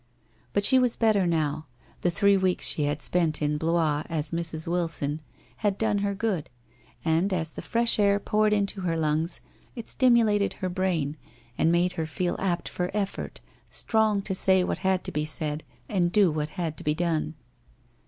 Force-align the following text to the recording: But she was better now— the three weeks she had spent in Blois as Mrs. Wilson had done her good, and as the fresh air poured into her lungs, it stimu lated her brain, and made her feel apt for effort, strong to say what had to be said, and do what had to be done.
But 0.51 0.63
she 0.63 0.79
was 0.79 0.95
better 0.95 1.27
now— 1.27 1.67
the 2.01 2.09
three 2.09 2.35
weeks 2.35 2.65
she 2.65 2.85
had 2.85 3.03
spent 3.03 3.39
in 3.39 3.59
Blois 3.59 4.01
as 4.09 4.31
Mrs. 4.31 4.65
Wilson 4.65 5.21
had 5.57 5.77
done 5.77 5.99
her 5.99 6.15
good, 6.15 6.49
and 7.05 7.31
as 7.31 7.51
the 7.53 7.61
fresh 7.61 7.99
air 7.99 8.19
poured 8.19 8.51
into 8.51 8.81
her 8.81 8.97
lungs, 8.97 9.41
it 9.75 9.85
stimu 9.85 10.23
lated 10.23 10.53
her 10.53 10.69
brain, 10.69 11.17
and 11.55 11.71
made 11.71 11.93
her 12.01 12.07
feel 12.07 12.35
apt 12.39 12.67
for 12.67 12.89
effort, 12.95 13.41
strong 13.69 14.23
to 14.23 14.33
say 14.33 14.63
what 14.63 14.79
had 14.79 15.03
to 15.03 15.11
be 15.11 15.23
said, 15.23 15.63
and 15.87 16.11
do 16.11 16.31
what 16.31 16.49
had 16.57 16.77
to 16.77 16.83
be 16.83 16.95
done. 16.95 17.35